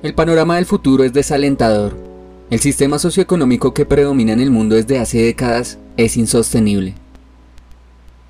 [0.00, 1.96] El panorama del futuro es desalentador.
[2.50, 6.94] El sistema socioeconómico que predomina en el mundo desde hace décadas es insostenible.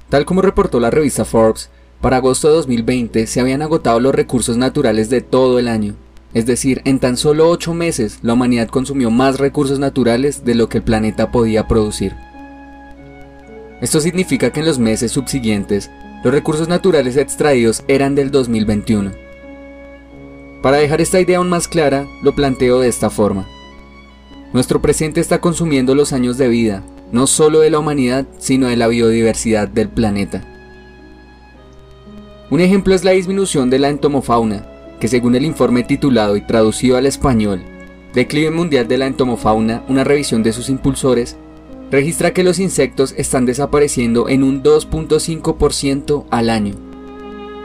[0.08, 1.68] Tal como reportó la revista Forbes,
[2.00, 5.94] para agosto de 2020 se habían agotado los recursos naturales de todo el año.
[6.32, 10.70] Es decir, en tan solo 8 meses la humanidad consumió más recursos naturales de lo
[10.70, 12.14] que el planeta podía producir.
[13.82, 15.90] Esto significa que en los meses subsiguientes
[16.24, 19.27] los recursos naturales extraídos eran del 2021.
[20.62, 23.46] Para dejar esta idea aún más clara, lo planteo de esta forma.
[24.52, 28.76] Nuestro presente está consumiendo los años de vida, no solo de la humanidad, sino de
[28.76, 30.42] la biodiversidad del planeta.
[32.50, 34.66] Un ejemplo es la disminución de la entomofauna,
[35.00, 37.62] que según el informe titulado y traducido al español,
[38.14, 41.36] Declive Mundial de la Entomofauna, una revisión de sus impulsores,
[41.90, 46.87] registra que los insectos están desapareciendo en un 2.5% al año.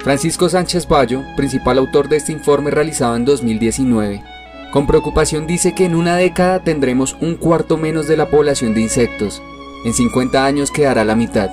[0.04, 4.22] Francisco Sánchez Bayo, principal autor de este informe realizado en 2019,
[4.70, 8.82] con preocupación dice que en una década tendremos un cuarto menos de la población de
[8.82, 9.42] insectos,
[9.86, 11.52] en 50 años quedará la mitad,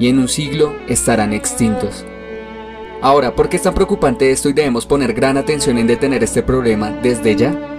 [0.00, 2.04] y en un siglo estarán extintos.
[3.02, 6.42] Ahora, ¿por qué es tan preocupante esto y debemos poner gran atención en detener este
[6.42, 7.75] problema desde ya?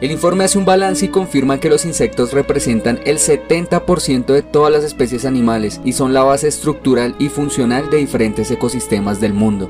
[0.00, 4.72] El informe hace un balance y confirma que los insectos representan el 70% de todas
[4.72, 9.68] las especies animales y son la base estructural y funcional de diferentes ecosistemas del mundo.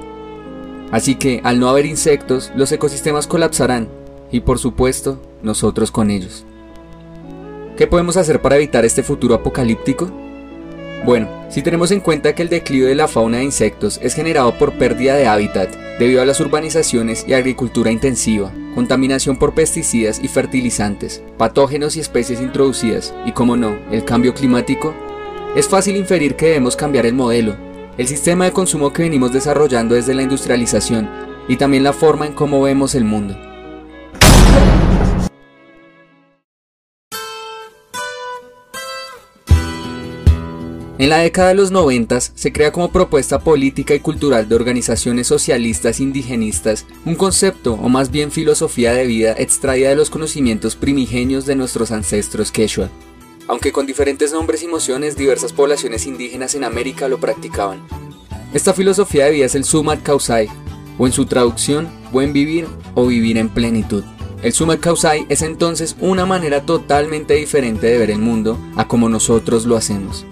[0.90, 3.88] Así que, al no haber insectos, los ecosistemas colapsarán
[4.30, 6.44] y por supuesto, nosotros con ellos.
[7.78, 10.10] ¿Qué podemos hacer para evitar este futuro apocalíptico?
[11.06, 14.58] Bueno, si tenemos en cuenta que el declive de la fauna de insectos es generado
[14.58, 20.28] por pérdida de hábitat debido a las urbanizaciones y agricultura intensiva, contaminación por pesticidas y
[20.28, 24.94] fertilizantes, patógenos y especies introducidas, y como no, el cambio climático,
[25.56, 27.56] es fácil inferir que debemos cambiar el modelo,
[27.96, 31.10] el sistema de consumo que venimos desarrollando desde la industrialización
[31.48, 33.47] y también la forma en cómo vemos el mundo.
[40.98, 45.28] En la década de los 90 se crea como propuesta política y cultural de organizaciones
[45.28, 51.46] socialistas indigenistas un concepto o más bien filosofía de vida extraída de los conocimientos primigenios
[51.46, 52.90] de nuestros ancestros quechua.
[53.46, 57.80] Aunque con diferentes nombres y mociones diversas poblaciones indígenas en América lo practicaban.
[58.52, 60.48] Esta filosofía de vida es el Sumat Kausai,
[60.98, 62.66] o en su traducción, buen vivir
[62.96, 64.02] o vivir en plenitud.
[64.42, 69.08] El Sumat Kausai es entonces una manera totalmente diferente de ver el mundo a como
[69.08, 70.26] nosotros lo hacemos.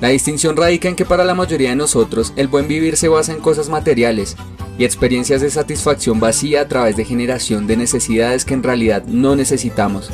[0.00, 3.32] La distinción radica en que para la mayoría de nosotros el buen vivir se basa
[3.32, 4.36] en cosas materiales
[4.76, 9.36] y experiencias de satisfacción vacía a través de generación de necesidades que en realidad no
[9.36, 10.10] necesitamos,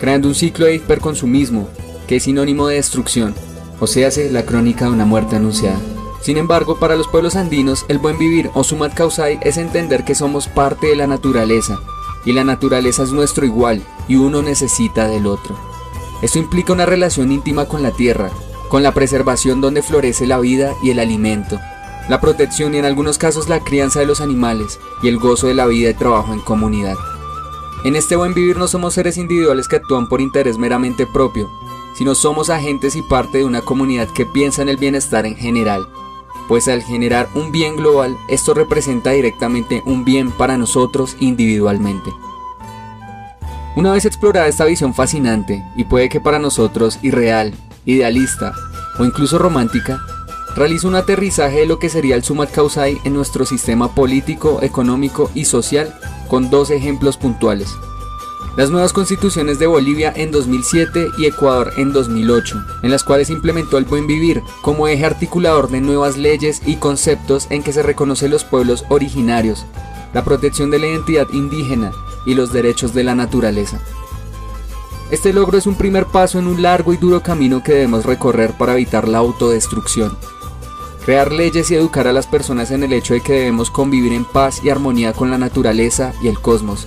[0.00, 1.68] creando un ciclo de hiperconsumismo
[2.08, 3.34] que es sinónimo de destrucción,
[3.78, 5.78] o sea, la crónica de una muerte anunciada.
[6.20, 10.14] Sin embargo, para los pueblos andinos, el buen vivir o sumat causai es entender que
[10.14, 11.78] somos parte de la naturaleza,
[12.26, 15.56] y la naturaleza es nuestro igual, y uno necesita del otro.
[16.20, 18.30] Esto implica una relación íntima con la tierra,
[18.70, 21.58] con la preservación donde florece la vida y el alimento,
[22.08, 25.54] la protección y en algunos casos la crianza de los animales y el gozo de
[25.54, 26.94] la vida y trabajo en comunidad.
[27.84, 31.50] En este buen vivir no somos seres individuales que actúan por interés meramente propio,
[31.98, 35.88] sino somos agentes y parte de una comunidad que piensa en el bienestar en general,
[36.46, 42.10] pues al generar un bien global, esto representa directamente un bien para nosotros individualmente.
[43.74, 47.54] Una vez explorada esta visión fascinante, y puede que para nosotros irreal,
[47.84, 48.54] idealista
[48.98, 50.00] o incluso romántica,
[50.54, 55.30] realiza un aterrizaje de lo que sería el Sumat Causai en nuestro sistema político, económico
[55.34, 55.94] y social
[56.28, 57.74] con dos ejemplos puntuales.
[58.56, 63.78] Las nuevas constituciones de Bolivia en 2007 y Ecuador en 2008, en las cuales implementó
[63.78, 68.32] el buen vivir como eje articulador de nuevas leyes y conceptos en que se reconocen
[68.32, 69.66] los pueblos originarios,
[70.12, 71.92] la protección de la identidad indígena
[72.26, 73.80] y los derechos de la naturaleza.
[75.10, 78.52] Este logro es un primer paso en un largo y duro camino que debemos recorrer
[78.56, 80.16] para evitar la autodestrucción.
[81.04, 84.24] Crear leyes y educar a las personas en el hecho de que debemos convivir en
[84.24, 86.86] paz y armonía con la naturaleza y el cosmos.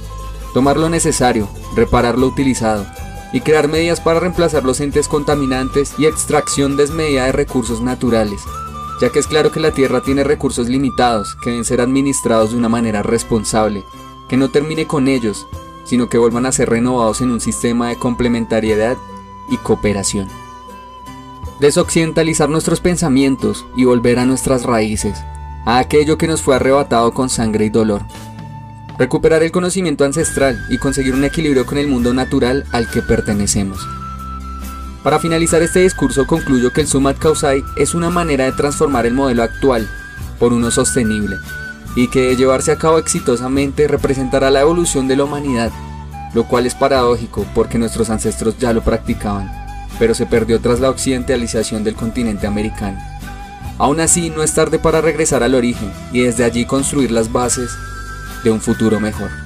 [0.54, 2.86] Tomar lo necesario, reparar lo utilizado,
[3.34, 8.42] y crear medidas para reemplazar los entes contaminantes y extracción desmedida de recursos naturales,
[9.02, 12.58] ya que es claro que la Tierra tiene recursos limitados que deben ser administrados de
[12.58, 13.84] una manera responsable,
[14.30, 15.46] que no termine con ellos,
[15.84, 18.98] sino que vuelvan a ser renovados en un sistema de complementariedad
[19.50, 20.28] y cooperación.
[21.60, 25.24] Desoccidentalizar nuestros pensamientos y volver a nuestras raíces,
[25.66, 28.02] a aquello que nos fue arrebatado con sangre y dolor.
[28.98, 33.80] Recuperar el conocimiento ancestral y conseguir un equilibrio con el mundo natural al que pertenecemos.
[35.04, 39.14] Para finalizar este discurso concluyo que el Sumat Kausai es una manera de transformar el
[39.14, 39.90] modelo actual
[40.40, 41.38] por uno sostenible,
[41.96, 45.72] y que de llevarse a cabo exitosamente representará la evolución de la humanidad,
[46.34, 49.52] lo cual es paradójico porque nuestros ancestros ya lo practicaban,
[50.00, 53.00] pero se perdió tras la occidentalización del continente americano.
[53.78, 57.72] Aún así, no es tarde para regresar al origen y desde allí construir las bases
[58.44, 59.43] de un futuro mejor.